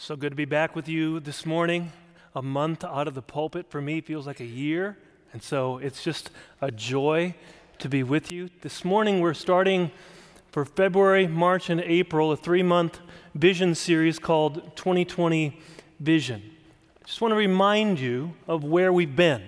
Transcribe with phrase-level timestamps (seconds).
[0.00, 1.90] So good to be back with you this morning.
[2.36, 4.96] A month out of the pulpit for me feels like a year.
[5.32, 7.34] And so it's just a joy
[7.80, 8.48] to be with you.
[8.60, 9.90] This morning we're starting
[10.52, 13.00] for February, March, and April a three month
[13.34, 15.60] vision series called 2020
[15.98, 16.42] Vision.
[17.04, 19.42] Just want to remind you of where we've been.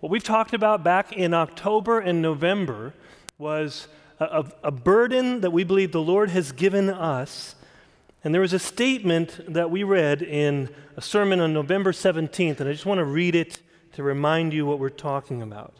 [0.00, 2.92] What we've talked about back in October and November
[3.38, 3.86] was
[4.18, 7.54] a, a, a burden that we believe the Lord has given us
[8.26, 12.68] and there was a statement that we read in a sermon on November 17th, and
[12.68, 13.60] I just want to read it
[13.92, 15.74] to remind you what we're talking about.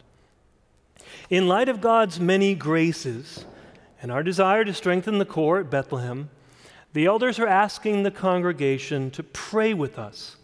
[1.29, 3.43] In light of God's many graces
[4.01, 6.29] and our desire to strengthen the core at Bethlehem,
[6.93, 10.37] the elders are asking the congregation to pray with us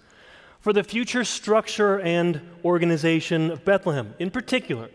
[0.59, 4.13] for the future structure and organization of Bethlehem.
[4.20, 4.89] In particular,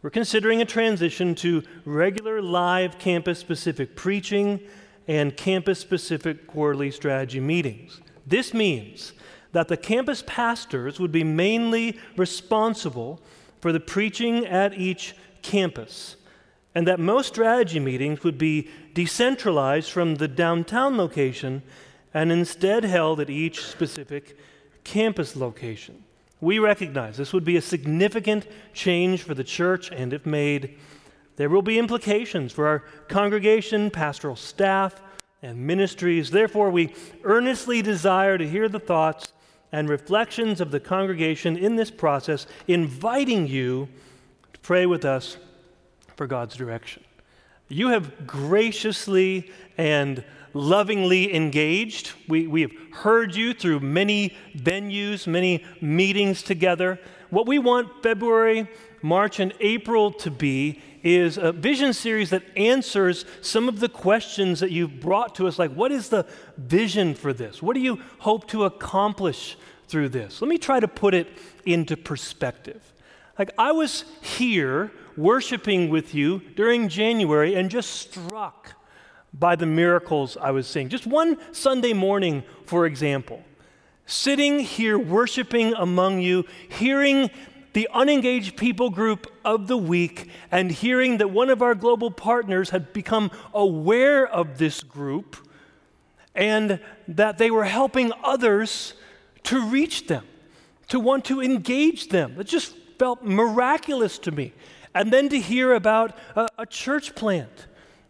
[0.00, 4.60] we're considering a transition to regular live campus specific preaching
[5.08, 8.00] and campus specific quarterly strategy meetings.
[8.26, 9.12] This means
[9.52, 13.20] that the campus pastors would be mainly responsible
[13.60, 16.16] for the preaching at each campus,
[16.74, 21.62] and that most strategy meetings would be decentralized from the downtown location
[22.12, 24.36] and instead held at each specific
[24.84, 26.02] campus location.
[26.40, 30.76] We recognize this would be a significant change for the church, and if made,
[31.36, 35.02] there will be implications for our congregation, pastoral staff,
[35.42, 36.30] and ministries.
[36.30, 39.32] Therefore, we earnestly desire to hear the thoughts
[39.70, 43.88] and reflections of the congregation in this process, inviting you
[44.52, 45.36] to pray with us
[46.16, 47.04] for God's direction.
[47.68, 52.12] You have graciously and lovingly engaged.
[52.28, 56.98] We, we have heard you through many venues, many meetings together.
[57.28, 58.68] What we want February
[59.02, 64.60] March and April to be is a vision series that answers some of the questions
[64.60, 66.26] that you've brought to us like, what is the
[66.56, 67.62] vision for this?
[67.62, 70.42] What do you hope to accomplish through this?
[70.42, 71.28] Let me try to put it
[71.64, 72.92] into perspective.
[73.38, 78.72] Like, I was here worshiping with you during January and just struck
[79.32, 80.88] by the miracles I was seeing.
[80.88, 83.44] Just one Sunday morning, for example,
[84.06, 87.30] sitting here worshiping among you, hearing
[87.76, 92.70] the unengaged people group of the week and hearing that one of our global partners
[92.70, 95.36] had become aware of this group
[96.34, 98.94] and that they were helping others
[99.42, 100.24] to reach them,
[100.88, 102.40] to want to engage them.
[102.40, 104.54] It just felt miraculous to me.
[104.94, 107.66] And then to hear about a, a church plant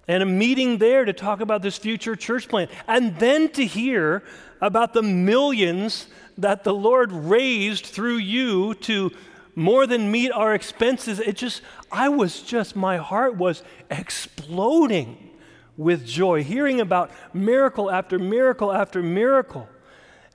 [0.07, 2.71] and a meeting there to talk about this future church plant.
[2.87, 4.23] And then to hear
[4.61, 6.07] about the millions
[6.39, 9.11] that the Lord raised through you to
[9.57, 11.19] more than meet our expenses.
[11.19, 15.31] It just, I was just, my heart was exploding
[15.77, 19.69] with joy, hearing about miracle after miracle after miracle.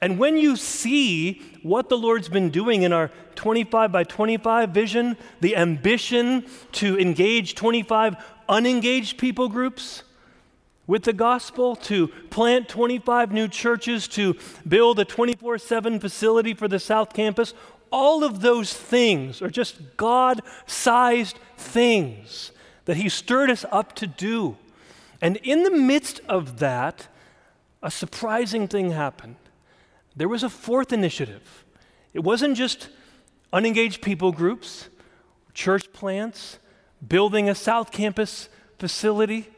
[0.02, 5.16] And when you see what the Lord's been doing in our 25 by 25 vision,
[5.40, 8.16] the ambition to engage 25
[8.50, 10.04] unengaged people groups
[10.88, 14.36] with the gospel, to plant 25 new churches, to
[14.68, 17.54] build a 24 7 facility for the South Campus,
[17.92, 22.52] all of those things are just God sized things
[22.86, 24.58] that He stirred us up to do.
[25.22, 27.08] And in the midst of that,
[27.84, 29.36] a surprising thing happened.
[30.16, 31.66] There was a fourth initiative.
[32.14, 32.90] It wasn't just
[33.54, 34.90] unengaged people groups,
[35.54, 36.60] church plants,
[37.06, 39.50] building a South Campus facility.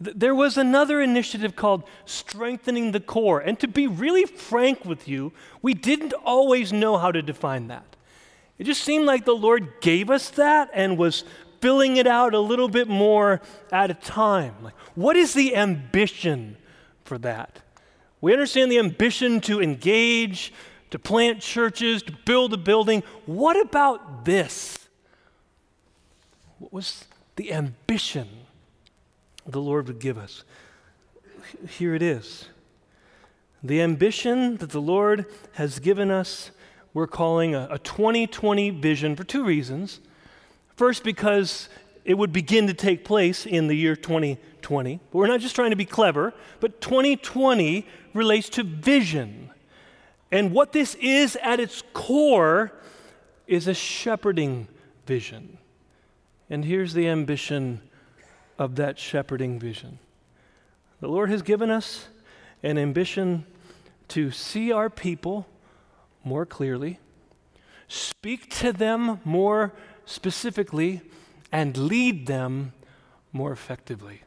[0.00, 3.40] There was another initiative called Strengthening the Core.
[3.40, 7.96] And to be really frank with you, we didn't always know how to define that.
[8.58, 11.24] It just seemed like the Lord gave us that and was
[11.60, 13.40] filling it out a little bit more
[13.72, 14.54] at a time.
[14.62, 16.56] Like, what is the ambition
[17.04, 17.60] for that?
[18.20, 20.52] We understand the ambition to engage,
[20.90, 23.02] to plant churches, to build a building.
[23.26, 24.88] What about this?
[26.58, 27.04] What was
[27.36, 28.28] the ambition
[29.48, 30.44] the Lord would give us.
[31.68, 32.48] Here it is.
[33.62, 36.50] The ambition that the Lord has given us,
[36.94, 40.00] we're calling a, a 2020 vision for two reasons.
[40.76, 41.68] First, because
[42.04, 45.00] it would begin to take place in the year 2020.
[45.10, 49.50] But we're not just trying to be clever, but 2020 relates to vision.
[50.30, 52.72] And what this is at its core
[53.46, 54.68] is a shepherding
[55.06, 55.58] vision.
[56.50, 57.80] And here's the ambition
[58.58, 59.98] of that shepherding vision.
[61.00, 62.08] The Lord has given us
[62.62, 63.46] an ambition
[64.08, 65.46] to see our people
[66.24, 66.98] more clearly,
[67.86, 69.72] speak to them more
[70.04, 71.02] specifically,
[71.52, 72.72] and lead them
[73.32, 74.22] more effectively.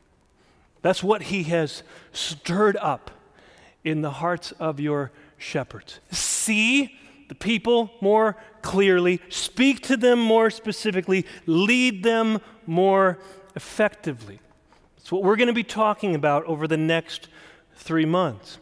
[0.82, 3.12] That's what He has stirred up
[3.84, 6.00] in the hearts of your shepherds.
[6.12, 6.98] See
[7.28, 13.20] the people more clearly, speak to them more specifically, lead them more
[13.56, 14.40] effectively.
[14.98, 17.28] It's what we're going to be talking about over the next
[17.76, 18.60] three months.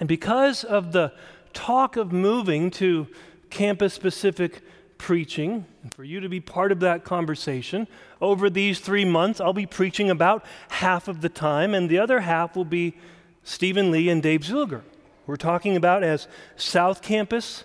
[0.00, 1.12] And because of the
[1.52, 3.06] talk of moving to
[3.50, 4.62] campus specific
[4.96, 7.86] preaching, and for you to be part of that conversation,
[8.20, 12.20] over these three months, I'll be preaching about half of the time, and the other
[12.20, 12.96] half will be
[13.44, 14.82] Stephen Lee and Dave Zuleger.
[15.26, 16.26] We're talking about as
[16.56, 17.64] South Campus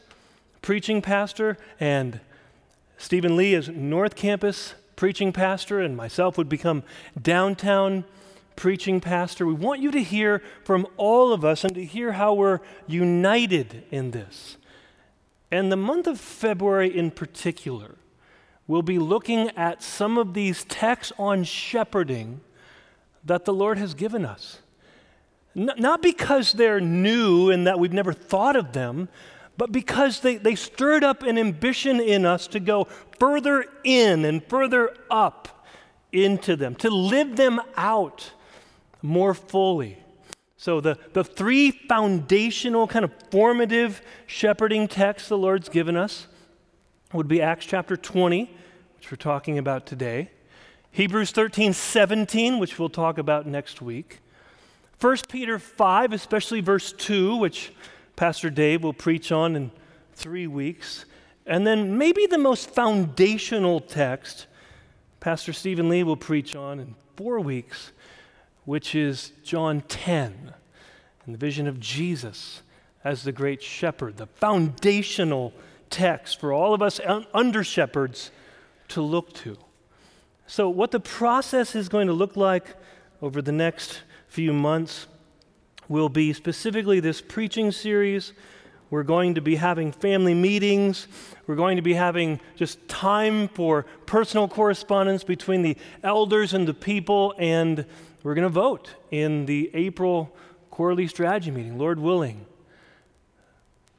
[0.64, 2.20] preaching pastor, and
[2.98, 6.84] Stephen Lee as North Campus preaching pastor, and myself would become
[7.20, 8.06] downtown
[8.56, 9.46] preaching pastor.
[9.46, 13.84] We want you to hear from all of us and to hear how we're united
[13.92, 14.58] in this.
[15.52, 17.96] And the month of February in particular,
[18.68, 22.42] we'll be looking at some of these texts on shepherding
[23.24, 24.60] that the Lord has given us.
[25.56, 29.10] N- not because they're new and that we've never thought of them,
[29.58, 32.88] but because they, they stirred up an ambition in us to go
[33.20, 35.68] further in and further up
[36.12, 38.32] into them, to live them out
[39.02, 39.98] more fully.
[40.58, 46.28] So, the, the three foundational, kind of formative shepherding texts the Lord's given us
[47.12, 48.50] would be Acts chapter 20,
[48.98, 50.32] which we're talking about today,
[50.92, 54.20] Hebrews 13, 17, which we'll talk about next week,
[55.02, 57.74] 1 Peter 5, especially verse 2, which
[58.16, 59.72] Pastor Dave will preach on in
[60.14, 61.06] three weeks.
[61.46, 64.48] And then maybe the most foundational text
[65.24, 67.94] Pastor Stephen Lee will preach on in four weeks,
[68.66, 70.54] which is John 10
[71.26, 72.62] and the vision of Jesus
[73.06, 75.54] as the great shepherd, the foundational
[75.90, 77.00] text for all of us
[77.34, 78.32] under shepherds
[78.90, 79.58] to look to.
[80.46, 82.76] So, what the process is going to look like
[83.22, 85.08] over the next few months
[85.94, 88.34] will be specifically this preaching series.
[88.90, 91.08] We're going to be having family meetings.
[91.46, 96.74] We're going to be having just time for personal correspondence between the elders and the
[96.74, 97.36] people.
[97.38, 97.86] And
[98.24, 100.36] we're going to vote in the April
[100.72, 102.48] quarterly strategy meeting, Lord willing.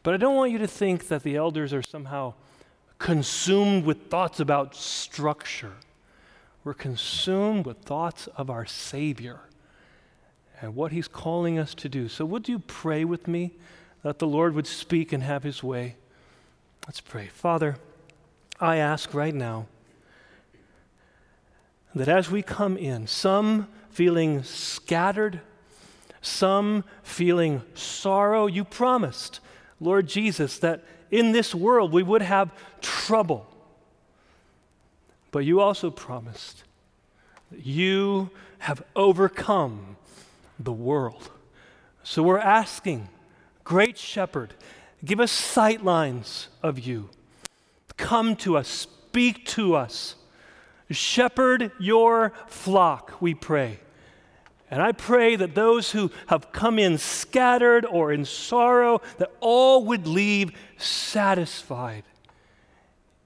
[0.02, 2.34] But I don't want you to think that the elders are somehow
[2.98, 5.74] consumed with thoughts about structure.
[6.64, 9.38] We're consumed with thoughts of our Savior
[10.64, 12.08] and what He's calling us to do.
[12.08, 13.52] So, would you pray with me
[14.02, 15.96] that the Lord would speak and have His way?
[16.86, 17.28] Let's pray.
[17.28, 17.76] Father,
[18.60, 19.66] I ask right now
[21.94, 25.40] that as we come in, some feeling scattered,
[26.20, 29.40] some feeling sorrow, you promised,
[29.80, 32.50] Lord Jesus, that in this world we would have
[32.80, 33.46] trouble.
[35.30, 36.64] But you also promised
[37.50, 39.96] that you have overcome
[40.58, 41.30] the world.
[42.02, 43.08] So we're asking,
[43.64, 44.54] Great Shepherd,
[45.04, 47.08] give us sight lines of you.
[47.96, 50.16] Come to us, speak to us.
[50.90, 53.80] Shepherd your flock, we pray.
[54.70, 59.84] And I pray that those who have come in scattered or in sorrow, that all
[59.86, 62.04] would leave satisfied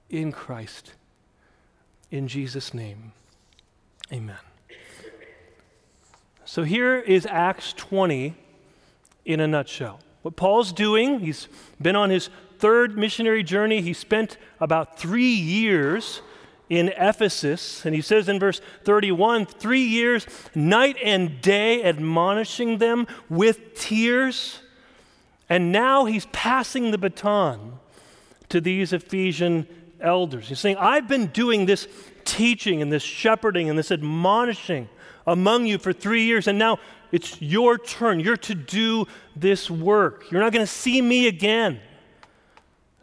[0.09, 0.93] in Christ.
[2.11, 3.13] In Jesus' name,
[4.11, 4.48] amen.
[6.49, 8.33] So here is Acts 20
[9.23, 9.99] in a nutshell.
[10.23, 11.47] What Paul's doing, he's
[11.79, 13.81] been on his third missionary journey.
[13.81, 16.23] He spent about three years
[16.67, 17.85] in Ephesus.
[17.85, 20.25] And he says in verse 31 three years,
[20.55, 24.61] night and day, admonishing them with tears.
[25.49, 27.73] And now he's passing the baton
[28.49, 29.67] to these Ephesian
[30.01, 30.49] elders.
[30.49, 31.87] He's saying, I've been doing this
[32.23, 34.89] teaching and this shepherding and this admonishing
[35.25, 36.79] among you for three years, and now
[37.11, 38.19] it's your turn.
[38.19, 40.25] You're to do this work.
[40.31, 41.79] You're not going to see me again.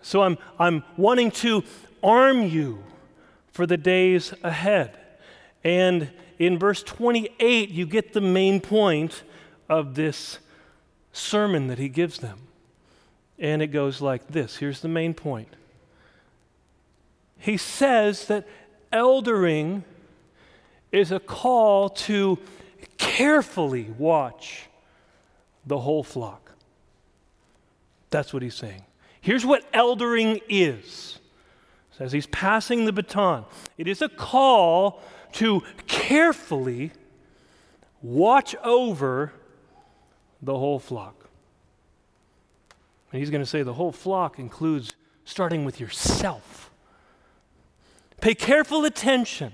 [0.03, 1.65] So I'm, I'm wanting to
[2.03, 2.83] arm you
[3.53, 4.97] for the days ahead.
[5.65, 9.23] And in verse 28, you get the main point
[9.69, 10.39] of this
[11.13, 12.39] sermon that he gives them.
[13.39, 15.57] And it goes like this here's the main point.
[17.39, 18.47] He says that
[18.93, 19.85] eldering
[20.93, 22.39] is a call to
[22.99, 24.67] carefully watch
[25.67, 26.53] the whole flock.
[28.11, 28.85] That's what he's saying.
[29.21, 31.19] Here's what eldering is.
[31.99, 33.47] As he's passing the baton,
[33.79, 35.01] it is a call
[35.33, 36.93] to carefully
[38.03, 39.33] watch over
[40.43, 41.29] the whole flock.
[43.11, 46.66] And he's going to say the whole flock includes starting with yourself.
[48.21, 49.53] Pay careful attention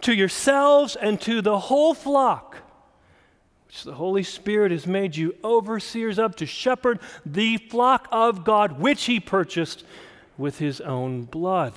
[0.00, 2.56] to yourselves and to the whole flock
[3.68, 8.80] which the Holy Spirit has made you overseers of to shepherd the flock of God,
[8.80, 9.84] which he purchased
[10.38, 11.74] with his own blood.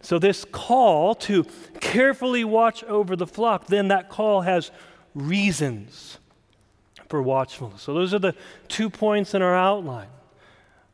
[0.00, 1.44] So, this call to
[1.80, 4.70] carefully watch over the flock, then that call has
[5.12, 6.18] reasons
[7.08, 7.82] for watchfulness.
[7.82, 8.36] So, those are the
[8.68, 10.08] two points in our outline.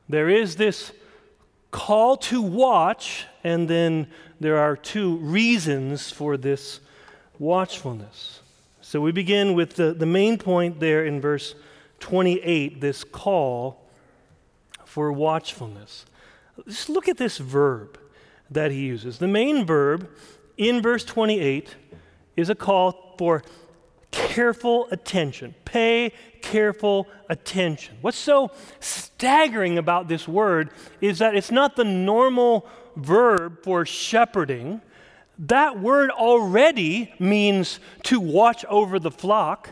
[0.08, 0.92] There is this
[1.70, 4.06] call to watch, and then
[4.40, 6.80] there are two reasons for this
[7.38, 8.40] watchfulness.
[8.80, 11.54] So we begin with the, the main point there in verse
[12.00, 13.84] 28, this call
[14.84, 16.06] for watchfulness.
[16.66, 17.98] Just look at this verb
[18.50, 19.18] that he uses.
[19.18, 20.08] The main verb
[20.56, 21.76] in verse 28
[22.36, 23.42] is a call for
[24.10, 25.54] careful attention.
[25.64, 26.12] Pay
[26.42, 27.96] careful attention.
[28.00, 28.50] What's so
[28.80, 34.80] staggering about this word is that it's not the normal verb for shepherding
[35.38, 39.70] that word already means to watch over the flock.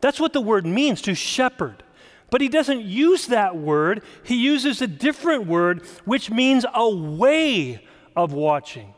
[0.00, 1.82] That's what the word means, to shepherd.
[2.30, 7.86] But he doesn't use that word, he uses a different word, which means a way
[8.16, 8.93] of watching.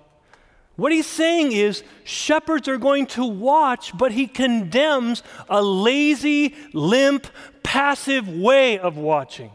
[0.76, 7.26] What he's saying is shepherds are going to watch, but he condemns a lazy, limp,
[7.62, 9.50] passive way of watching.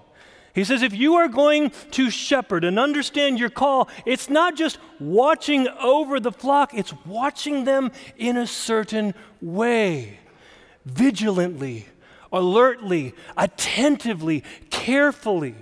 [0.54, 4.80] He says, if you are going to shepherd and understand your call, it's not just
[5.00, 10.20] watching over the flock, it's watching them in a certain way,
[10.86, 11.88] vigilantly,
[12.34, 15.56] alertly, attentively, carefully.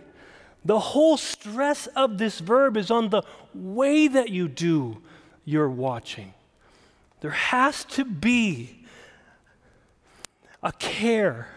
[0.66, 3.24] The whole stress of this verb is on the
[3.54, 5.02] way that you do
[5.50, 6.34] your watching.
[7.22, 8.86] There has to be
[10.62, 11.48] a care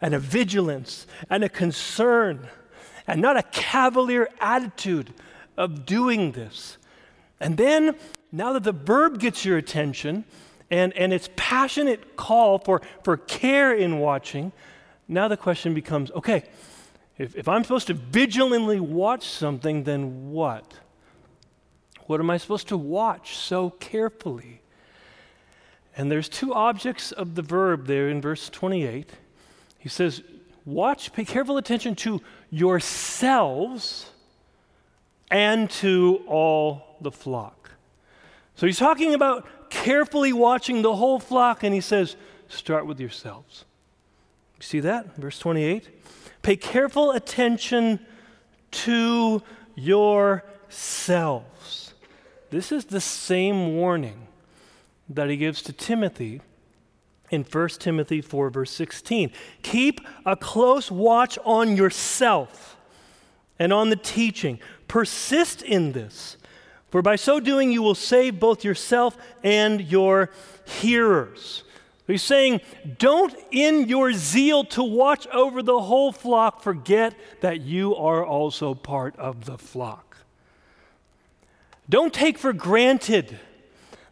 [0.00, 2.48] and a vigilance and a concern
[3.06, 5.12] and not a cavalier attitude
[5.58, 6.78] of doing this.
[7.38, 7.96] And then,
[8.32, 10.24] now that the verb gets your attention
[10.70, 14.52] and, and its passionate call for, for care in watching,
[15.06, 16.44] now the question becomes okay,
[17.18, 20.74] if, if I'm supposed to vigilantly watch something, then what?
[22.06, 24.60] What am I supposed to watch so carefully?
[25.96, 29.10] And there's two objects of the verb there in verse 28.
[29.78, 30.22] He says,
[30.64, 32.20] Watch, pay careful attention to
[32.50, 34.10] yourselves
[35.30, 37.70] and to all the flock.
[38.56, 42.16] So he's talking about carefully watching the whole flock, and he says,
[42.48, 43.64] start with yourselves.
[44.58, 45.16] You see that?
[45.16, 45.88] Verse 28.
[46.42, 48.00] Pay careful attention
[48.70, 49.42] to
[49.74, 50.52] yourselves.
[52.54, 54.28] This is the same warning
[55.08, 56.40] that he gives to Timothy
[57.28, 59.32] in 1 Timothy 4, verse 16.
[59.62, 62.76] Keep a close watch on yourself
[63.58, 64.60] and on the teaching.
[64.86, 66.36] Persist in this,
[66.90, 70.30] for by so doing you will save both yourself and your
[70.64, 71.64] hearers.
[72.06, 72.60] He's saying,
[72.98, 78.74] don't in your zeal to watch over the whole flock forget that you are also
[78.74, 80.13] part of the flock.
[81.88, 83.38] Don't take for granted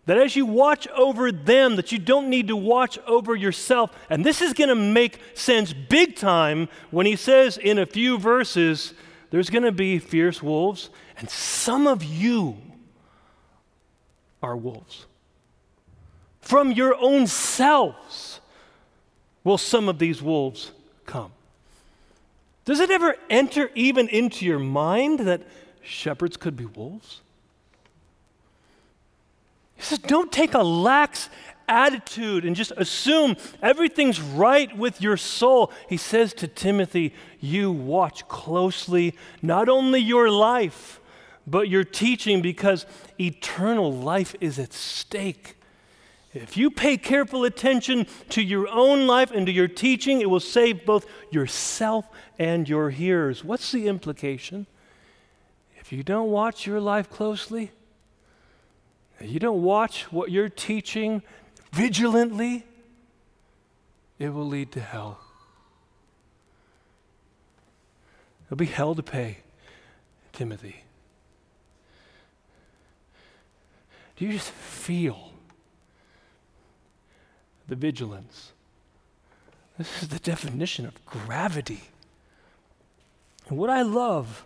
[0.07, 3.97] that as you watch over them that you don't need to watch over yourself.
[4.11, 8.19] And this is going to make sense big time when he says in a few
[8.19, 8.95] verses
[9.31, 12.57] there's going to be fierce wolves and some of you
[14.43, 15.07] are wolves.
[16.41, 18.41] From your own selves
[19.45, 20.73] will some of these wolves
[21.07, 21.33] come.
[22.64, 25.43] Does it ever enter even into your mind that
[25.83, 27.22] shepherds could be wolves
[29.83, 31.29] he says, don't take a lax
[31.67, 35.73] attitude and just assume everything's right with your soul.
[35.89, 41.01] He says to Timothy, You watch closely not only your life,
[41.49, 42.87] but your teaching because
[43.19, 45.57] eternal life is at stake.
[46.33, 50.39] If you pay careful attention to your own life and to your teaching, it will
[50.39, 52.07] save both yourself
[52.39, 53.43] and your hearers.
[53.43, 54.69] What's the implication?
[55.81, 57.73] If you don't watch your life closely,
[59.31, 61.23] you don't watch what you're teaching
[61.73, 62.64] vigilantly,
[64.19, 65.21] it will lead to hell.
[68.47, 69.38] It'll be hell to pay,
[70.33, 70.85] Timothy.
[74.17, 75.33] Do you just feel
[77.67, 78.52] the vigilance?
[79.79, 81.81] This is the definition of gravity.
[83.49, 84.45] And what I love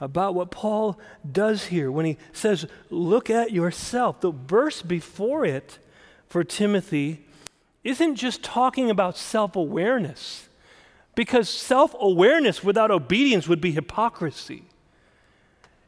[0.00, 0.98] about what Paul
[1.30, 4.20] does here when he says, Look at yourself.
[4.20, 5.78] The verse before it
[6.28, 7.24] for Timothy
[7.84, 10.48] isn't just talking about self awareness,
[11.14, 14.64] because self awareness without obedience would be hypocrisy.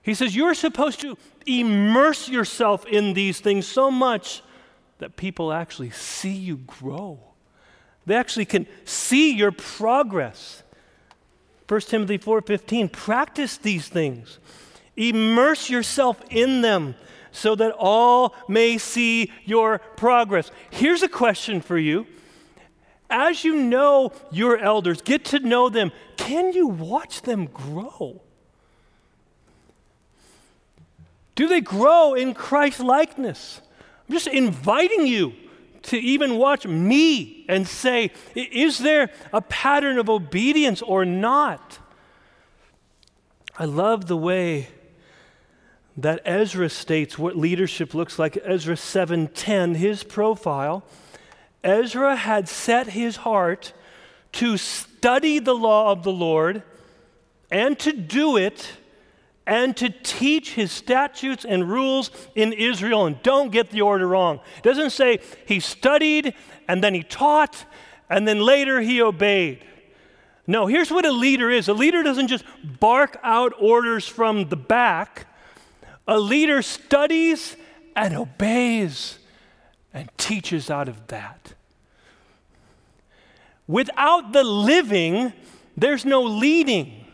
[0.02, 4.42] He says, You're supposed to immerse yourself in these things so much
[4.98, 7.18] that people actually see you grow,
[8.06, 10.62] They actually can see your progress.
[11.68, 14.38] 1 Timothy 4:15 practice these things.
[14.96, 16.94] Immerse yourself in them
[17.32, 20.50] so that all may see your progress.
[20.70, 22.06] Here's a question for you.
[23.10, 28.22] As you know your elders, get to know them, can you watch them grow?
[31.34, 33.60] Do they grow in Christ likeness?
[34.08, 35.34] I'm just inviting you
[35.86, 41.78] to even watch me and say, is there a pattern of obedience or not?
[43.58, 44.68] I love the way
[45.96, 48.36] that Ezra states what leadership looks like.
[48.44, 50.84] Ezra 7:10, his profile.
[51.64, 53.72] Ezra had set his heart
[54.32, 56.62] to study the law of the Lord
[57.50, 58.72] and to do it
[59.46, 63.06] and to teach his statutes and rules in Israel.
[63.06, 64.40] And don't get the order wrong.
[64.58, 66.34] It doesn't say he studied
[66.68, 67.64] and then he taught
[68.10, 69.64] and then later he obeyed.
[70.46, 72.44] No, here's what a leader is a leader doesn't just
[72.80, 75.26] bark out orders from the back,
[76.06, 77.56] a leader studies
[77.96, 79.18] and obeys
[79.92, 81.54] and teaches out of that.
[83.66, 85.32] Without the living,
[85.76, 87.05] there's no leading.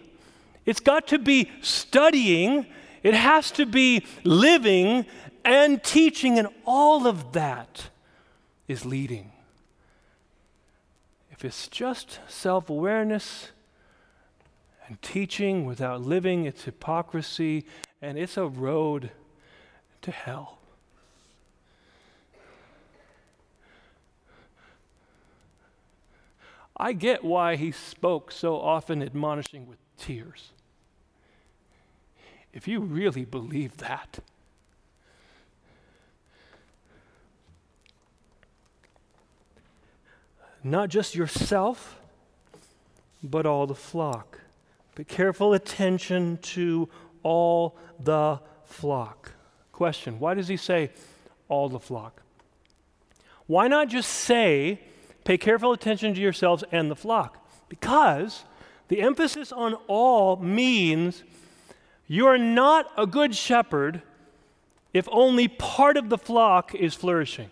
[0.65, 2.67] It's got to be studying,
[3.03, 5.07] it has to be living
[5.45, 7.91] and teaching, and all of that
[8.69, 9.33] is leading.
[11.31, 13.51] If it's just self awareness
[14.87, 17.67] and teaching without living, it's hypocrisy
[18.01, 19.11] and it's a road
[20.03, 20.59] to hell.
[26.77, 30.51] I get why he spoke so often, admonishing with tears.
[32.53, 34.19] If you really believe that,
[40.63, 41.99] not just yourself,
[43.23, 44.41] but all the flock.
[44.95, 46.89] Pay careful attention to
[47.23, 49.33] all the flock.
[49.73, 50.91] Question Why does he say
[51.49, 52.23] all the flock?
[53.47, 54.81] Why not just say,
[55.25, 57.39] pay careful attention to yourselves and the flock?
[57.69, 58.45] Because
[58.93, 61.23] the emphasis on all means
[62.07, 64.03] you are not a good shepherd
[64.93, 67.49] if only part of the flock is flourishing,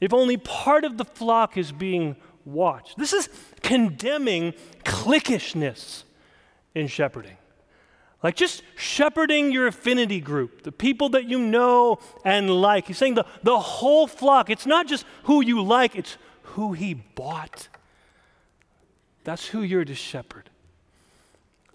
[0.00, 2.98] if only part of the flock is being watched.
[2.98, 3.28] This is
[3.62, 6.02] condemning cliquishness
[6.74, 7.36] in shepherding.
[8.20, 12.88] Like just shepherding your affinity group, the people that you know and like.
[12.88, 14.50] He's saying the, the whole flock.
[14.50, 17.68] It's not just who you like, it's who he bought.
[19.24, 20.50] That's who you're to shepherd.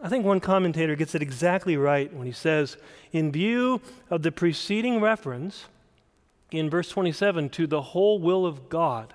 [0.01, 2.77] I think one commentator gets it exactly right when he says,
[3.11, 5.65] in view of the preceding reference
[6.51, 9.13] in verse 27 to the whole will of God,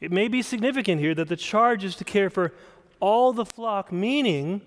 [0.00, 2.52] it may be significant here that the charge is to care for
[3.00, 4.60] all the flock, meaning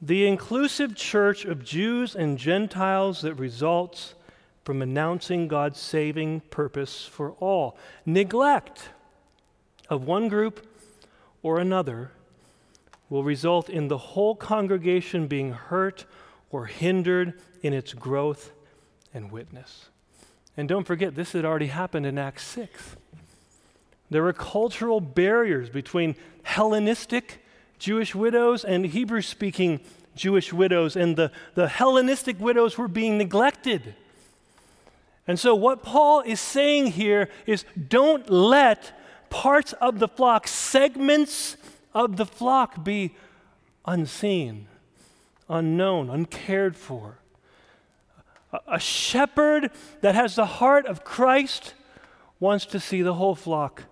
[0.00, 4.14] the inclusive church of Jews and Gentiles that results
[4.64, 7.76] from announcing God's saving purpose for all.
[8.04, 8.88] Neglect
[9.88, 10.66] of one group
[11.42, 12.12] or another
[13.08, 16.04] will result in the whole congregation being hurt
[16.50, 18.52] or hindered in its growth
[19.12, 19.90] and witness.
[20.56, 22.96] And don't forget, this had already happened in Acts 6.
[24.10, 27.44] There were cultural barriers between Hellenistic
[27.78, 29.80] Jewish widows and Hebrew speaking
[30.14, 33.94] Jewish widows, and the, the Hellenistic widows were being neglected.
[35.26, 38.98] And so, what Paul is saying here is don't let
[39.32, 41.56] parts of the flock, segments
[41.94, 43.14] of the flock be
[43.86, 44.68] unseen,
[45.48, 47.18] unknown, uncared for.
[48.68, 49.70] A, shepherd
[50.02, 51.72] that has the heart of Christ
[52.40, 53.84] wants to see the whole flock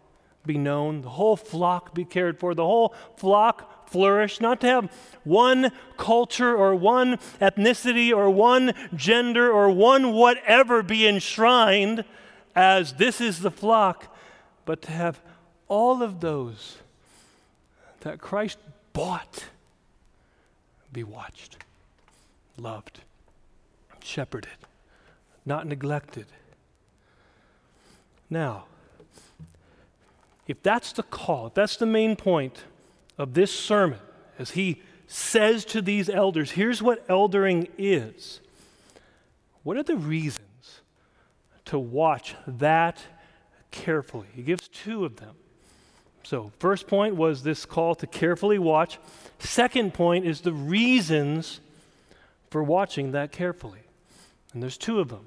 [0.44, 4.92] be known, the whole flock be cared for, the whole flock flourish, not to have
[5.24, 12.04] one culture or one ethnicity or one gender or one whatever be enshrined
[12.54, 14.14] as this is the flock,
[14.66, 15.22] but to have
[15.70, 16.78] all of those
[18.00, 18.58] that Christ
[18.92, 19.44] bought
[20.92, 21.56] be watched,
[22.58, 23.00] loved,
[24.02, 24.50] shepherded,
[25.46, 26.26] not neglected.
[28.28, 28.64] Now,
[30.48, 32.64] if that's the call, if that's the main point
[33.16, 34.00] of this sermon,
[34.40, 38.40] as he says to these elders, here's what eldering is.
[39.62, 40.80] What are the reasons
[41.66, 43.00] to watch that
[43.70, 44.26] carefully?
[44.34, 45.36] He gives two of them.
[46.30, 49.00] So, first point was this call to carefully watch.
[49.40, 51.58] Second point is the reasons
[52.50, 53.80] for watching that carefully.
[54.52, 55.26] And there's two of them.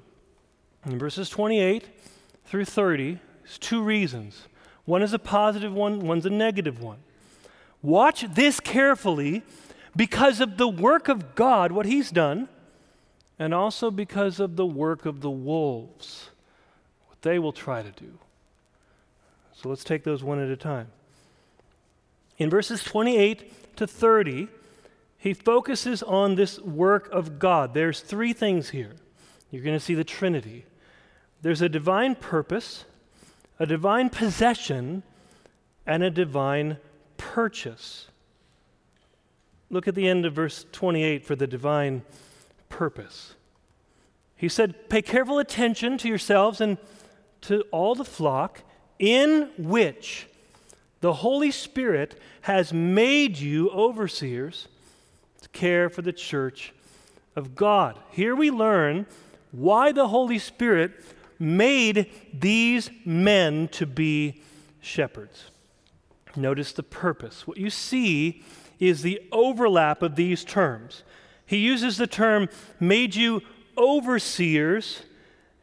[0.86, 1.84] In verses 28
[2.46, 4.48] through 30, there's two reasons
[4.86, 7.00] One is a positive one, one's a negative one.
[7.82, 9.42] Watch this carefully
[9.94, 12.48] because of the work of God, what He's done,
[13.38, 16.30] and also because of the work of the wolves,
[17.08, 18.20] what they will try to do.
[19.64, 20.88] So let's take those one at a time.
[22.36, 24.48] In verses 28 to 30,
[25.16, 27.72] he focuses on this work of God.
[27.72, 28.92] There's three things here.
[29.50, 30.66] You're going to see the Trinity.
[31.40, 32.84] There's a divine purpose,
[33.58, 35.02] a divine possession,
[35.86, 36.76] and a divine
[37.16, 38.08] purchase.
[39.70, 42.02] Look at the end of verse 28 for the divine
[42.68, 43.32] purpose.
[44.36, 46.76] He said, Pay careful attention to yourselves and
[47.40, 48.60] to all the flock
[48.98, 50.26] in which
[51.00, 54.68] the Holy Spirit has made you overseers
[55.42, 56.72] to care for the church
[57.36, 57.98] of God.
[58.10, 59.06] Here we learn
[59.52, 60.92] why the Holy Spirit
[61.38, 64.42] made these men to be
[64.80, 65.50] shepherds.
[66.36, 67.46] Notice the purpose.
[67.46, 68.42] What you see
[68.80, 71.02] is the overlap of these terms.
[71.46, 72.48] He uses the term
[72.80, 73.42] made you
[73.76, 75.02] overseers,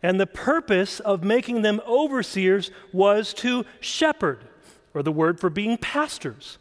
[0.03, 4.39] and the purpose of making them overseers was to shepherd,
[4.93, 6.57] or the word for being pastors.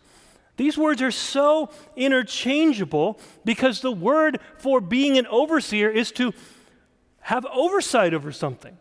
[0.56, 6.34] These words are so interchangeable because the word for being an overseer is to
[7.20, 8.76] have oversight over something.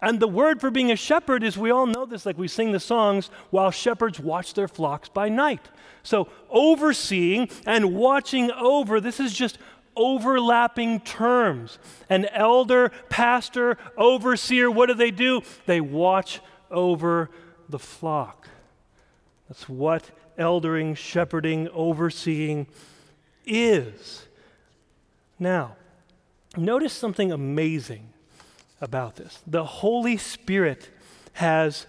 [0.00, 2.72] And the word for being a shepherd is we all know this, like we sing
[2.72, 5.62] the songs, while shepherds watch their flocks by night.
[6.02, 9.56] So, overseeing and watching over, this is just
[9.96, 11.78] overlapping terms.
[12.08, 15.42] An elder, pastor, overseer, what do they do?
[15.66, 17.30] They watch over
[17.68, 18.48] the flock.
[19.48, 22.66] That's what eldering, shepherding, overseeing
[23.46, 24.26] is.
[25.38, 25.76] Now,
[26.56, 28.08] notice something amazing
[28.80, 29.40] about this.
[29.46, 30.90] The Holy Spirit
[31.34, 31.86] has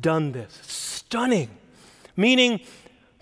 [0.00, 0.58] done this.
[0.62, 1.50] Stunning.
[2.16, 2.60] Meaning,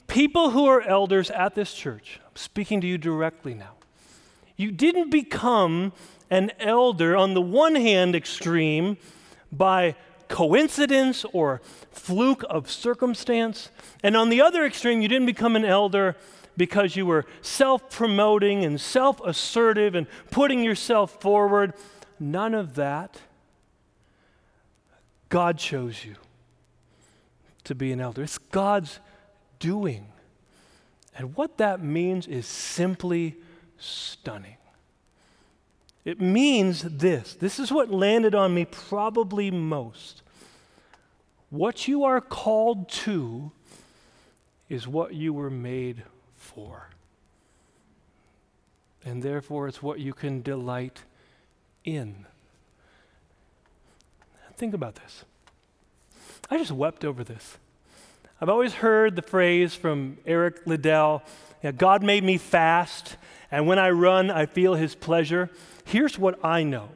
[0.06, 3.72] people who are elders at this church, I'm speaking to you directly now,
[4.62, 5.92] you didn't become
[6.30, 8.96] an elder on the one hand extreme
[9.50, 9.94] by
[10.28, 13.70] coincidence or fluke of circumstance,
[14.02, 16.16] and on the other extreme, you didn't become an elder
[16.56, 21.74] because you were self promoting and self assertive and putting yourself forward.
[22.18, 23.20] None of that.
[25.28, 26.16] God chose you
[27.64, 28.22] to be an elder.
[28.22, 29.00] It's God's
[29.58, 30.06] doing.
[31.16, 33.36] And what that means is simply
[33.82, 34.56] stunning.
[36.04, 37.34] It means this.
[37.34, 40.22] This is what landed on me probably most.
[41.50, 43.52] What you are called to
[44.68, 46.02] is what you were made
[46.36, 46.88] for.
[49.04, 51.02] And therefore, it's what you can delight
[51.84, 52.26] in.
[54.56, 55.24] Think about this.
[56.50, 57.58] I just wept over this.
[58.40, 61.22] I've always heard the phrase from Eric Liddell
[61.70, 63.16] God made me fast,
[63.50, 65.48] and when I run, I feel his pleasure.
[65.84, 66.88] Here's what I know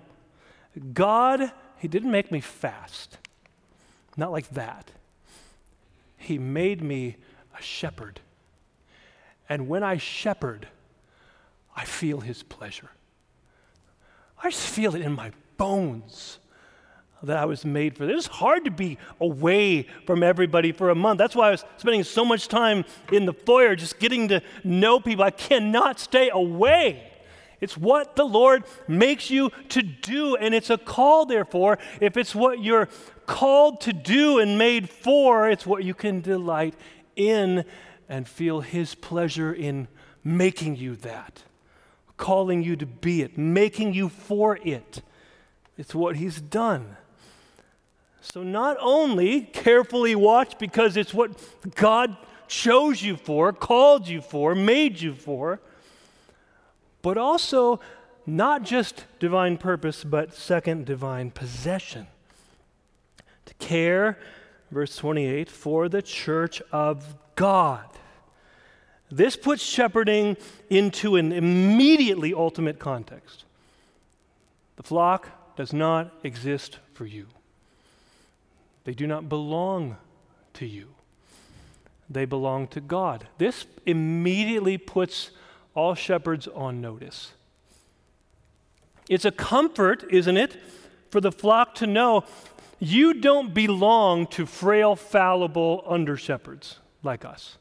[0.92, 3.18] God, he didn't make me fast,
[4.16, 4.90] not like that.
[6.16, 7.16] He made me
[7.56, 8.20] a shepherd.
[9.48, 10.66] And when I shepherd,
[11.76, 12.90] I feel his pleasure.
[14.42, 16.38] I just feel it in my bones
[17.22, 18.26] that I was made for this.
[18.26, 21.18] It's hard to be away from everybody for a month.
[21.18, 25.00] That's why I was spending so much time in the foyer just getting to know
[25.00, 25.24] people.
[25.24, 27.12] I cannot stay away.
[27.60, 31.78] It's what the Lord makes you to do, and it's a call, therefore.
[32.00, 32.88] If it's what you're
[33.24, 36.74] called to do and made for, it's what you can delight
[37.16, 37.64] in
[38.08, 39.88] and feel His pleasure in
[40.22, 41.42] making you that
[42.16, 45.02] calling you to be it, making you for it.
[45.76, 46.96] It's what He's done.
[48.26, 51.40] So, not only carefully watch because it's what
[51.76, 52.16] God
[52.48, 55.60] chose you for, called you for, made you for,
[57.02, 57.78] but also
[58.26, 62.08] not just divine purpose, but second, divine possession.
[63.44, 64.18] To care,
[64.72, 67.86] verse 28, for the church of God.
[69.08, 70.36] This puts shepherding
[70.68, 73.44] into an immediately ultimate context.
[74.74, 77.28] The flock does not exist for you,
[78.86, 79.96] they do not belong
[80.54, 80.94] to you,
[82.08, 83.26] they belong to God.
[83.36, 85.32] This immediately puts
[85.74, 87.32] all shepherds on notice.
[89.08, 90.56] It's a comfort, isn't it,
[91.10, 92.24] for the flock to know
[92.78, 97.58] you don't belong to frail, fallible under shepherds like us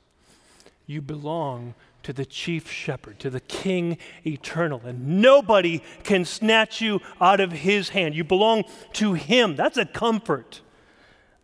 [0.88, 7.02] you belong to the chief shepherd, to the king eternal, and nobody can snatch you
[7.20, 8.14] out of his hand.
[8.14, 9.56] You belong to him.
[9.56, 10.62] That's a comfort.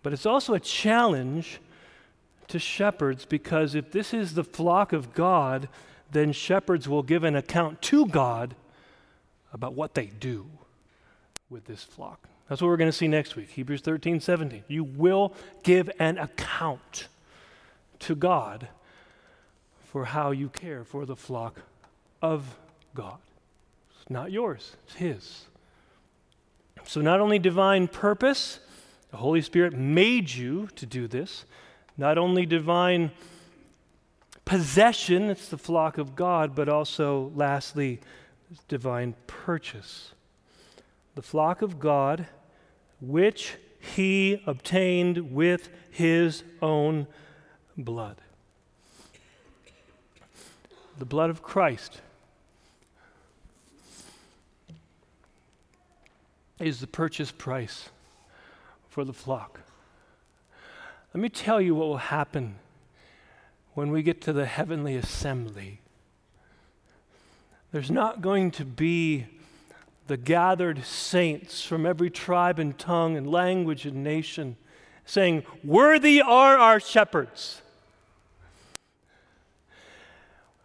[0.03, 1.59] But it's also a challenge
[2.47, 5.69] to shepherds because if this is the flock of God,
[6.11, 8.55] then shepherds will give an account to God
[9.53, 10.45] about what they do
[11.49, 12.27] with this flock.
[12.49, 14.63] That's what we're going to see next week, Hebrews 13, 17.
[14.67, 15.33] You will
[15.63, 17.07] give an account
[17.99, 18.67] to God
[19.85, 21.61] for how you care for the flock
[22.21, 22.57] of
[22.93, 23.19] God.
[24.01, 25.45] It's not yours, it's His.
[26.83, 28.59] So, not only divine purpose,
[29.11, 31.45] the Holy Spirit made you to do this,
[31.97, 33.11] not only divine
[34.45, 37.99] possession, it's the flock of God, but also, lastly,
[38.69, 40.13] divine purchase.
[41.15, 42.25] The flock of God,
[43.01, 47.05] which he obtained with his own
[47.77, 48.15] blood.
[50.97, 51.99] The blood of Christ
[56.59, 57.89] is the purchase price
[58.91, 59.61] for the flock.
[61.13, 62.55] Let me tell you what will happen
[63.73, 65.79] when we get to the heavenly assembly.
[67.71, 69.27] There's not going to be
[70.07, 74.57] the gathered saints from every tribe and tongue and language and nation
[75.05, 77.61] saying, Worthy are our shepherds.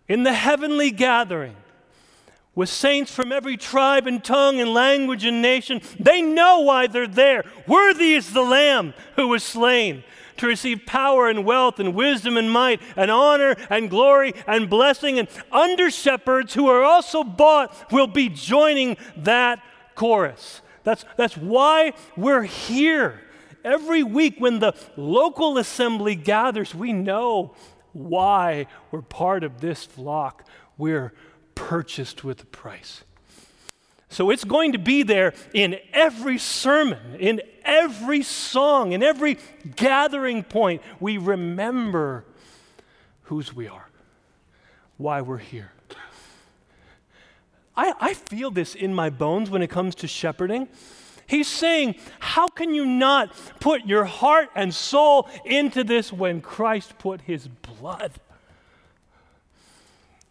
[0.08, 1.54] In the heavenly gathering,
[2.56, 7.06] with saints from every tribe and tongue and language and nation, they know why they're
[7.06, 7.44] there.
[7.68, 10.02] Worthy is the Lamb who was slain
[10.38, 15.18] to receive power and wealth and wisdom and might and honor and glory and blessing.
[15.18, 19.62] And under shepherds who are also bought will be joining that
[19.94, 20.62] chorus.
[20.82, 23.20] That's, that's why we're here.
[23.64, 27.54] Every week when the local assembly gathers, we know
[27.92, 30.46] why we're part of this flock.
[30.78, 31.12] We're
[31.56, 33.02] purchased with a price.
[34.08, 39.38] So it's going to be there in every sermon, in every song, in every
[39.74, 40.82] gathering point.
[41.00, 42.24] We remember
[43.24, 43.88] whose we are,
[44.96, 45.72] why we're here.
[47.76, 50.68] I, I feel this in my bones when it comes to shepherding.
[51.26, 56.98] He's saying, How can you not put your heart and soul into this when Christ
[56.98, 58.12] put his blood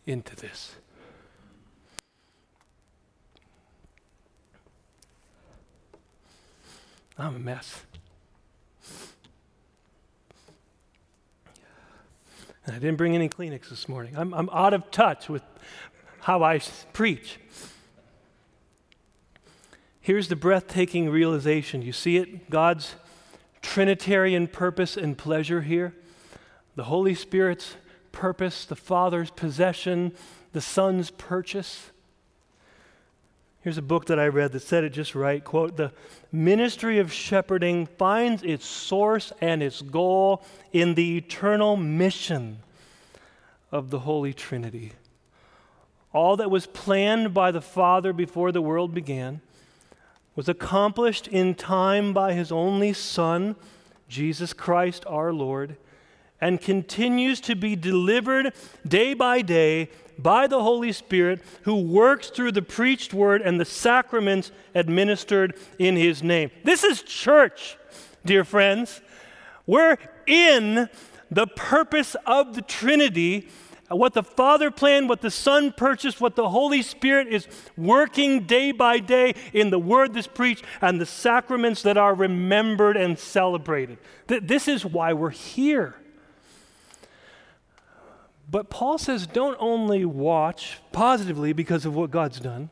[0.05, 0.75] into this?
[7.17, 7.81] I'm a mess.
[12.65, 14.17] And I didn't bring any Kleenex this morning.
[14.17, 15.43] I'm, I'm out of touch with
[16.21, 16.59] how I
[16.93, 17.39] preach.
[20.01, 21.81] Here's the breathtaking realization.
[21.81, 22.49] You see it?
[22.49, 22.95] God's
[23.61, 25.93] Trinitarian purpose and pleasure here.
[26.75, 27.75] The Holy Spirit's
[28.11, 30.13] purpose, the Father's possession,
[30.51, 31.91] the Son's purchase.
[33.65, 35.43] Here's a book that I read that said it just right.
[35.43, 35.91] Quote, the
[36.31, 42.59] ministry of shepherding finds its source and its goal in the eternal mission
[43.71, 44.91] of the Holy Trinity.
[46.13, 49.41] All that was planned by the Father before the world began
[50.35, 53.55] was accomplished in time by his only Son,
[54.07, 55.75] Jesus Christ our Lord,
[56.41, 58.53] and continues to be delivered
[58.87, 63.65] day by day by the Holy Spirit who works through the preached word and the
[63.65, 66.51] sacraments administered in his name.
[66.63, 67.77] This is church,
[68.25, 69.01] dear friends.
[69.65, 70.89] We're in
[71.31, 73.49] the purpose of the Trinity.
[73.89, 78.71] What the Father planned, what the Son purchased, what the Holy Spirit is working day
[78.71, 83.99] by day in the word that's preached and the sacraments that are remembered and celebrated.
[84.27, 85.95] This is why we're here.
[88.55, 92.69] But Paul says don't only watch positively because of what God's done,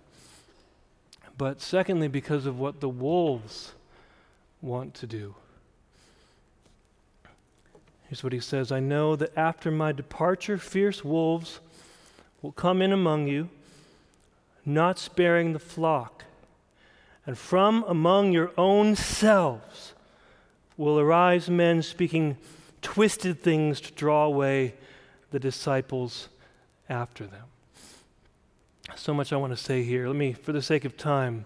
[1.37, 3.73] but secondly, because of what the wolves
[4.61, 5.35] want to do.
[8.07, 11.59] Here's what he says I know that after my departure, fierce wolves
[12.41, 13.49] will come in among you,
[14.65, 16.23] not sparing the flock.
[17.25, 19.95] And from among your own selves
[20.77, 22.37] will arise men speaking
[22.81, 24.75] twisted things to draw away
[25.33, 26.29] the disciples
[26.87, 27.45] after them.
[28.95, 30.05] So much I want to say here.
[30.05, 31.45] Let me, for the sake of time,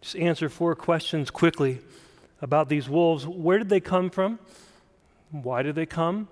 [0.00, 1.80] just answer four questions quickly
[2.40, 3.26] about these wolves.
[3.26, 4.38] Where did they come from?
[5.32, 6.28] Why did they come?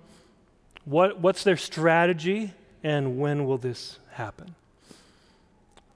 [0.84, 2.52] What, what's their strategy?
[2.84, 4.54] And when will this happen?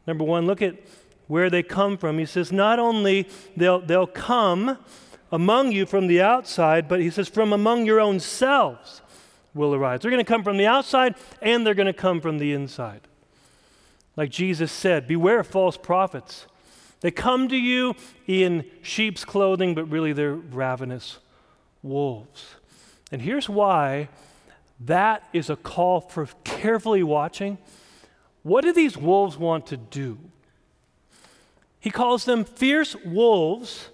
[0.05, 0.75] Number one, look at
[1.29, 2.19] where they come from.
[2.19, 4.79] He says, not only they'll, they'll come
[5.31, 9.01] among you from the outside, but he says, from among your own selves
[9.55, 10.01] will arise.
[10.01, 13.03] They're going to come from the outside and they're going to come from the inside.
[14.17, 16.47] Like Jesus said, beware false prophets.
[17.01, 17.95] They come to you
[18.27, 21.19] in sheep's clothing, but really they're ravenous
[21.83, 22.55] wolves.
[23.11, 24.09] And here's why
[24.81, 27.59] that is a call for carefully watching.
[28.43, 30.19] What do these wolves want to do?
[31.79, 33.89] He calls them fierce wolves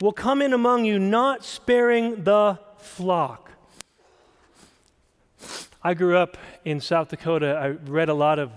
[0.00, 3.45] will come in among you, not sparing the flock.
[5.86, 7.54] I grew up in South Dakota.
[7.54, 8.50] I read a lot of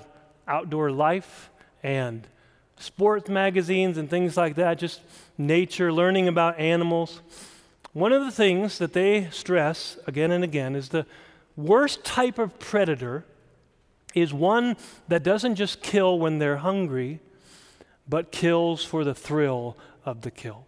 [0.48, 1.52] outdoor life
[1.84, 2.26] and
[2.80, 5.02] sports magazines and things like that, just
[5.38, 7.22] nature, learning about animals.
[7.94, 11.06] One of the things that they stress again and again is the
[11.56, 13.26] worst type of predator
[14.16, 14.76] is one
[15.08, 17.20] that doesn't just kill when they're hungry,
[18.08, 20.66] but kills for the thrill of the kill.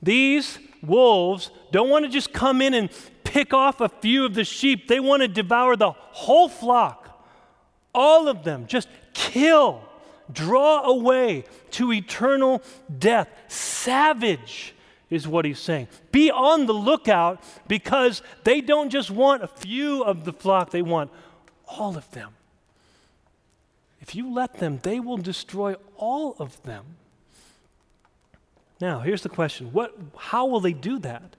[0.00, 2.88] These wolves don't want to just come in and
[3.30, 7.24] pick off a few of the sheep, they want to devour the whole flock,
[7.94, 9.82] all of them, just kill,
[10.32, 12.60] draw away to eternal
[12.98, 13.28] death.
[13.46, 14.74] Savage
[15.10, 15.86] is what he's saying.
[16.10, 20.82] Be on the lookout because they don't just want a few of the flock, they
[20.82, 21.12] want
[21.68, 22.32] all of them.
[24.00, 26.84] If you let them, they will destroy all of them.
[28.80, 31.36] Now, here's the question what, how will they do that?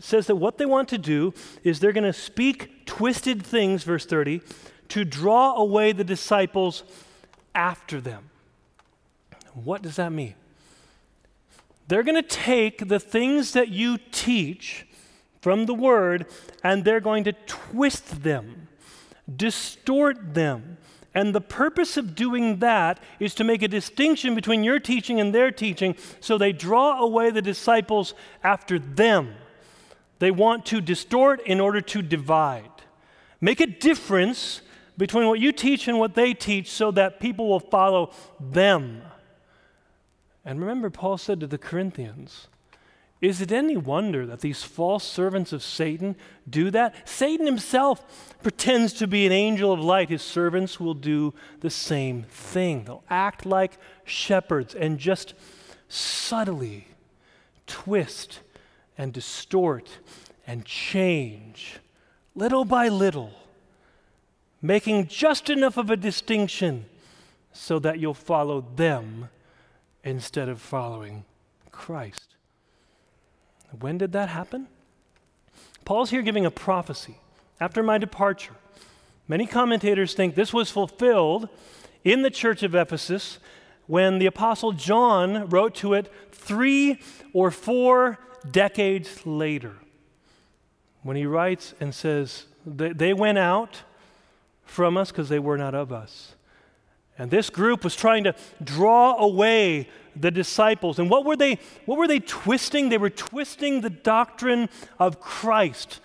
[0.00, 1.34] Says that what they want to do
[1.64, 4.40] is they're going to speak twisted things, verse 30,
[4.88, 6.84] to draw away the disciples
[7.54, 8.30] after them.
[9.54, 10.34] What does that mean?
[11.88, 14.86] They're going to take the things that you teach
[15.40, 16.26] from the word
[16.62, 18.68] and they're going to twist them,
[19.34, 20.76] distort them,
[21.14, 25.34] and the purpose of doing that is to make a distinction between your teaching and
[25.34, 29.34] their teaching so they draw away the disciples after them.
[30.18, 32.70] They want to distort in order to divide.
[33.40, 34.62] Make a difference
[34.96, 39.02] between what you teach and what they teach so that people will follow them.
[40.44, 42.48] And remember, Paul said to the Corinthians,
[43.20, 46.14] is it any wonder that these false servants of Satan
[46.48, 47.08] do that?
[47.08, 50.08] Satan himself pretends to be an angel of light.
[50.08, 52.84] His servants will do the same thing.
[52.84, 55.34] They'll act like shepherds and just
[55.88, 56.88] subtly
[57.66, 58.40] twist
[58.98, 59.88] and distort
[60.46, 61.78] and change
[62.34, 63.32] little by little,
[64.60, 66.84] making just enough of a distinction
[67.52, 69.28] so that you'll follow them
[70.04, 71.24] instead of following
[71.70, 72.34] Christ.
[73.78, 74.68] When did that happen?
[75.84, 77.18] Paul's here giving a prophecy
[77.60, 78.54] after my departure.
[79.26, 81.48] Many commentators think this was fulfilled
[82.04, 83.38] in the church of Ephesus
[83.86, 87.00] when the Apostle John wrote to it three
[87.32, 88.18] or four
[88.50, 89.74] decades later.
[91.02, 93.82] When he writes and says, They went out
[94.64, 96.34] from us because they were not of us.
[97.18, 100.98] And this group was trying to draw away the disciples.
[100.98, 102.88] And what were they what were they twisting?
[102.88, 106.00] They were twisting the doctrine of Christ,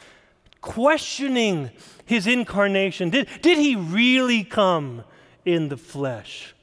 [0.61, 1.69] questioning
[2.05, 3.09] his incarnation.
[3.09, 5.03] Did, did he really come
[5.45, 6.55] in the flesh?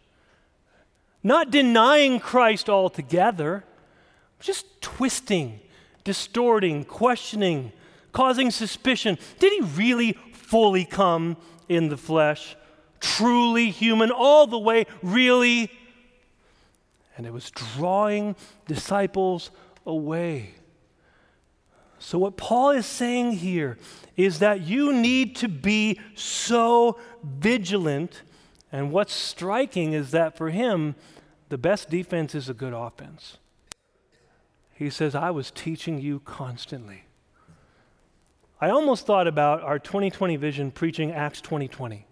[1.22, 3.64] Not denying Christ altogether,
[4.40, 5.61] just twisting,
[6.05, 7.72] distorting, questioning,
[8.12, 9.18] causing suspicion.
[9.38, 11.37] Did he really fully come
[11.68, 12.57] in the flesh?
[13.00, 15.70] truly human, all the way, really.
[17.16, 18.37] And it was drawing
[18.68, 19.50] disciples
[19.85, 20.55] away.
[21.98, 23.76] So, what Paul is saying here
[24.16, 28.22] is that you need to be so vigilant.
[28.72, 30.94] And what's striking is that for him,
[31.48, 33.37] the best defense is a good offense.
[34.81, 37.05] He says, I was teaching you constantly.
[38.62, 42.07] I almost thought about our 2020 vision preaching Acts 2020.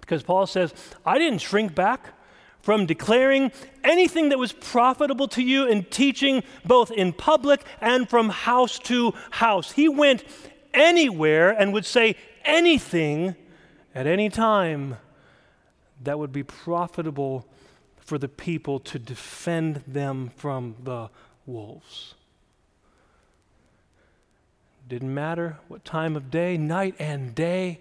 [0.00, 0.72] Because Paul says,
[1.04, 2.14] I didn't shrink back
[2.62, 3.52] from declaring
[3.84, 9.12] anything that was profitable to you in teaching both in public and from house to
[9.30, 9.72] house.
[9.72, 10.24] He went
[10.72, 13.36] anywhere and would say anything
[13.94, 14.96] at any time
[16.02, 17.46] that would be profitable
[17.98, 21.10] for the people to defend them from the
[21.48, 22.14] wolves.
[24.88, 27.80] Didn't matter what time of day, night and day.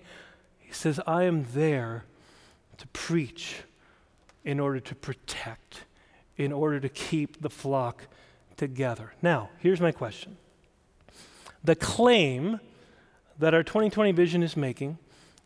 [0.60, 2.06] He says, I am there
[2.78, 3.58] to preach
[4.44, 5.86] in order to protect,
[6.38, 8.08] in order to keep the flock
[8.58, 9.14] together.
[9.22, 10.38] Now, here's my question.
[11.64, 12.60] The claim
[13.40, 14.98] that our 2020 vision is making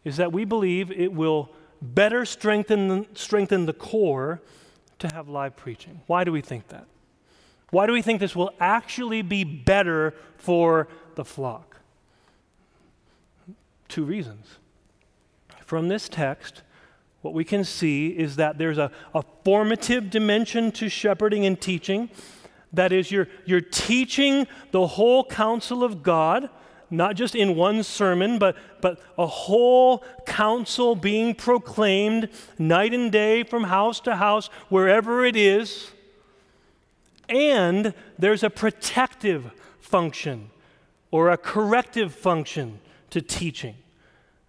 [0.03, 1.51] is that we believe it will
[1.81, 4.41] better strengthen, strengthen the core
[4.99, 6.01] to have live preaching.
[6.07, 6.85] Why do we think that?
[7.71, 11.77] Why do we think this will actually be better for the flock?
[13.87, 14.45] Two reasons.
[15.65, 16.61] From this text,
[17.21, 22.09] what we can see is that there's a, a formative dimension to shepherding and teaching
[22.73, 26.49] That is, you're, you're teaching the whole counsel of God,
[26.89, 33.43] not just in one sermon, but, but a whole counsel being proclaimed night and day
[33.43, 35.91] from house to house, wherever it is.
[37.31, 40.51] And there's a protective function
[41.11, 42.79] or a corrective function
[43.09, 43.75] to teaching.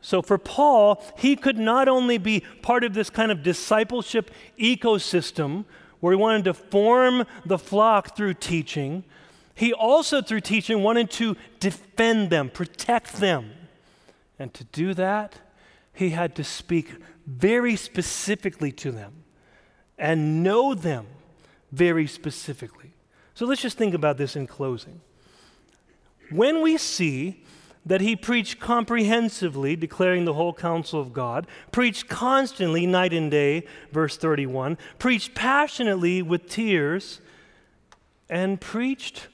[0.01, 5.65] So for Paul, he could not only be part of this kind of discipleship ecosystem
[6.01, 9.05] where he wanted to form the flock through teaching,
[9.55, 13.53] he also, through teaching, wanted to defend them, protect them.
[14.39, 15.37] And to do that,
[15.93, 16.95] he had to speak
[17.27, 19.23] very specifically to them
[19.97, 21.07] and know them
[21.73, 22.93] very specifically.
[23.35, 25.01] So let's just think about this in closing.
[26.31, 27.43] When we see
[27.85, 33.67] that he preached comprehensively, declaring the whole counsel of God, preached constantly, night and day,
[33.91, 37.21] verse 31, preached passionately with tears,
[38.31, 39.29] and preached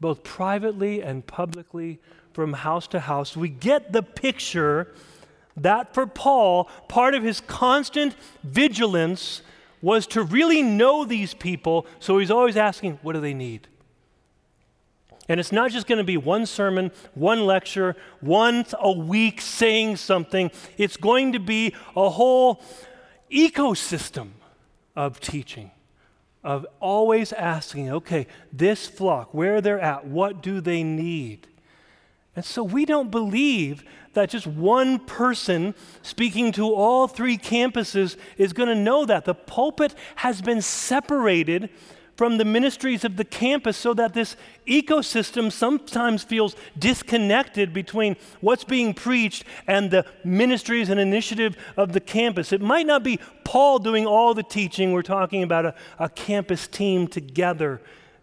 [0.00, 2.00] both privately and publicly
[2.32, 3.36] from house to house.
[3.36, 4.92] We get the picture
[5.56, 9.42] that for Paul, part of his constant vigilance
[9.86, 13.68] was to really know these people, so he's always asking, what do they need?
[15.28, 19.98] And it's not just going to be one sermon, one lecture, once a week saying
[19.98, 20.50] something.
[20.76, 22.60] It's going to be a whole
[23.30, 24.30] ecosystem
[24.96, 25.70] of teaching,
[26.42, 31.46] of always asking, okay, this flock, where they're at, what do they need?
[32.34, 33.84] And so we don't believe
[34.16, 39.24] that just one person speaking to all three campuses is going to know that.
[39.24, 41.70] The pulpit has been separated
[42.16, 44.36] from the ministries of the campus so that this
[44.66, 52.00] ecosystem sometimes feels disconnected between what's being preached and the ministries and initiative of the
[52.00, 52.52] campus.
[52.52, 56.66] It might not be Paul doing all the teaching, we're talking about a, a campus
[56.66, 57.82] team together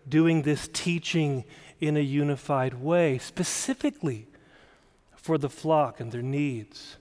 [0.09, 1.45] doing this teaching
[1.79, 4.27] in a unified way, specifically
[5.23, 6.97] for the flock and their needs.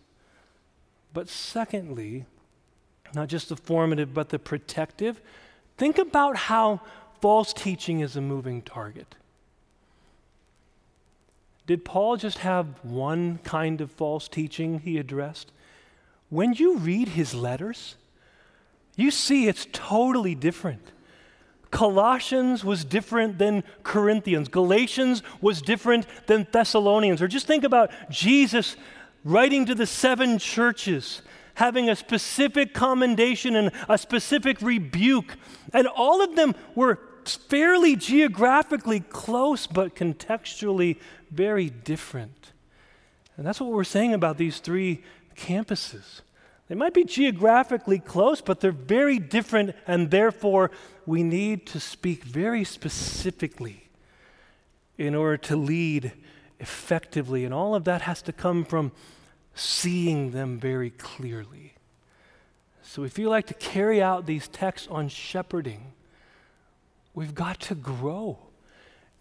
[1.12, 2.24] But secondly,
[3.14, 5.20] not just the formative, but the protective
[5.76, 6.80] Think about how
[7.20, 9.14] false teaching is a moving target.
[11.66, 15.52] Did Paul just have one kind of false teaching he addressed?
[16.28, 17.96] When you read his letters,
[18.96, 20.82] you see it's totally different.
[21.72, 24.46] Colossians was different than Corinthians.
[24.46, 27.20] Galatians was different than Thessalonians.
[27.20, 28.76] Or just think about Jesus
[29.24, 31.22] writing to the seven churches
[31.54, 35.36] having a specific commendation and a specific rebuke.
[35.72, 40.98] And all of them were fairly geographically close, but contextually
[41.30, 42.52] very different.
[43.36, 45.02] And that's what we're saying about these three
[45.36, 46.20] campuses.
[46.72, 50.70] They might be geographically close, but they're very different, and therefore
[51.04, 53.90] we need to speak very specifically
[54.96, 56.12] in order to lead
[56.60, 57.44] effectively.
[57.44, 58.90] And all of that has to come from
[59.54, 61.74] seeing them very clearly.
[62.80, 65.92] So, if you like to carry out these texts on shepherding,
[67.12, 68.38] we've got to grow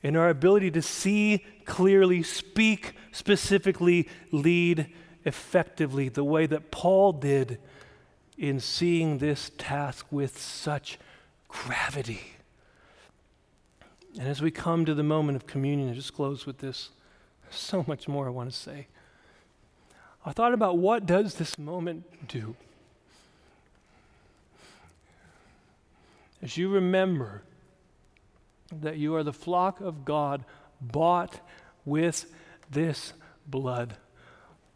[0.02, 4.88] in our ability to see clearly, speak specifically, lead
[5.26, 7.60] effectively, the way that Paul did
[8.38, 10.98] in seeing this task with such
[11.48, 12.34] gravity.
[14.18, 16.90] And as we come to the moment of communion, I just close with this.
[17.50, 18.88] so much more I want to say.
[20.26, 22.56] I thought about what does this moment do?
[26.42, 27.44] As you remember
[28.72, 30.44] that you are the flock of God
[30.80, 31.40] bought
[31.86, 32.34] with
[32.70, 33.14] this
[33.46, 33.96] blood.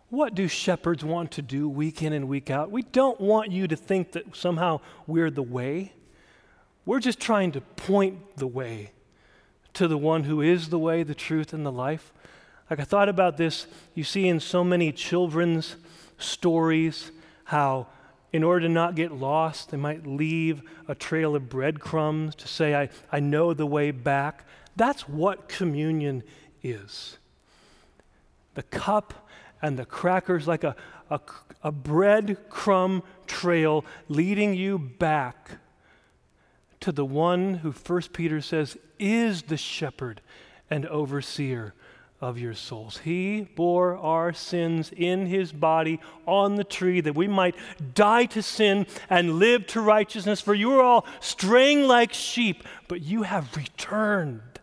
[0.09, 2.71] What do shepherds want to do week in and week out?
[2.71, 5.93] We don't want you to think that somehow we're the way.
[6.85, 8.91] We're just trying to point the way
[9.73, 12.13] to the one who is the way, the truth, and the life.
[12.69, 15.75] Like I thought about this, you see in so many children's
[16.17, 17.11] stories
[17.45, 17.87] how
[18.31, 22.75] in order to not get lost, they might leave a trail of breadcrumbs to say,
[22.75, 24.45] I, I know the way back.
[24.75, 26.23] That's what communion
[26.61, 27.17] is.
[28.55, 29.24] The cup
[29.61, 30.75] and the crackers, like a,
[31.09, 31.19] a,
[31.63, 35.51] a breadcrumb trail leading you back
[36.81, 40.21] to the one who, First Peter says, is the shepherd
[40.69, 41.73] and overseer
[42.21, 42.99] of your souls.
[42.99, 47.55] He bore our sins in his body on the tree that we might
[47.93, 50.41] die to sin and live to righteousness.
[50.41, 54.54] For you are all straying like sheep, but you have returned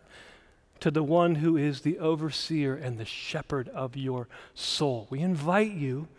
[0.83, 5.07] to the one who is the overseer and the shepherd of your soul.
[5.09, 6.09] We invite you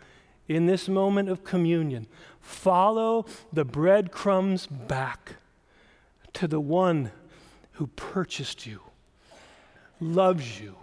[0.47, 2.07] in this moment of communion,
[2.41, 5.35] follow the breadcrumbs back
[6.33, 7.11] to the one
[7.73, 8.81] who purchased you,
[9.99, 10.77] loves you,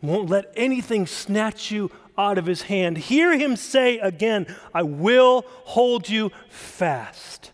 [0.00, 2.96] won't let anything snatch you out of his hand.
[2.96, 7.52] Hear him say again, I will hold you fast.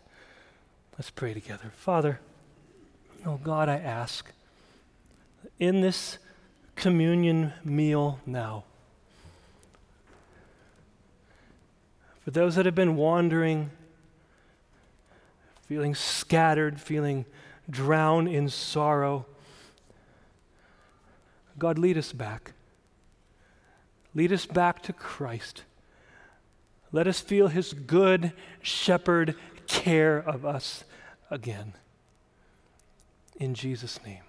[0.97, 1.73] Let's pray together.
[1.75, 2.21] Father,
[3.27, 4.31] oh God, I ask
[5.59, 6.19] in this
[6.75, 8.65] communion meal now,
[12.25, 13.71] for those that have been wandering,
[15.67, 17.25] feeling scattered, feeling
[17.71, 19.27] drowned in sorrow,
[21.59, 22.53] God, lead us back.
[24.15, 25.65] Lead us back to Christ.
[26.93, 28.33] Let us feel his good
[28.63, 29.35] shepherd
[29.67, 30.85] care of us
[31.31, 31.75] again.
[33.39, 34.26] In Jesus' name.